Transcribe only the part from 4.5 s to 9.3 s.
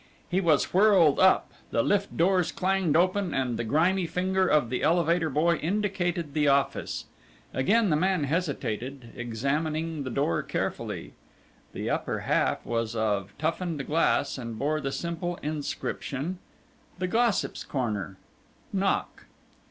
the elevator boy indicated the office. Again the man hesitated,